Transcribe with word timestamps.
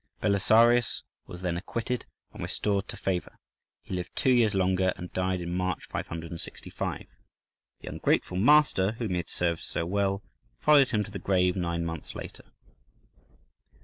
Belisarius 0.19 1.03
was 1.27 1.43
then 1.43 1.57
acquitted 1.57 2.07
and 2.33 2.41
restored 2.41 2.87
to 2.87 2.97
favour: 2.97 3.37
he 3.83 3.93
lived 3.93 4.15
two 4.15 4.31
years 4.31 4.55
longer, 4.55 4.93
and 4.97 5.13
died 5.13 5.41
in 5.41 5.53
March, 5.53 5.87
565.(14) 5.91 7.05
The 7.81 7.87
ungrateful 7.87 8.37
master 8.37 8.93
whom 8.93 9.11
he 9.11 9.17
had 9.17 9.29
served 9.29 9.61
so 9.61 9.85
well 9.85 10.23
followed 10.59 10.87
him 10.89 11.03
to 11.03 11.11
the 11.11 11.19
grave 11.19 11.55
nine 11.55 11.85
months 11.85 12.15
later. 12.15 12.45